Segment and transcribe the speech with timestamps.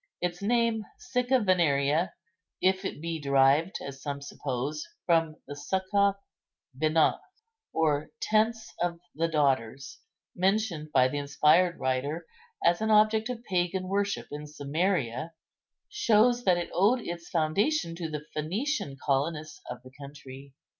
[0.19, 2.09] Its name, Sicca Veneria,
[2.59, 6.15] if it be derived (as some suppose) from the Succoth
[6.75, 7.19] benoth,
[7.71, 9.99] or "tents of the daughters,"
[10.35, 12.25] mentioned by the inspired writer
[12.65, 15.33] as an object of pagan worship in Samaria,
[15.87, 20.55] shows that it owed its foundation to the Phœnician colonists of the country.